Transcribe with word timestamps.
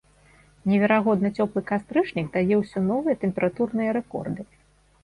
Неверагодна 0.69 1.31
цёплы 1.41 1.63
кастрычнік 1.73 2.27
дае 2.39 2.55
ўсё 2.63 2.79
новыя 2.91 3.21
тэмпературныя 3.27 3.89
рэкорды. 4.01 4.41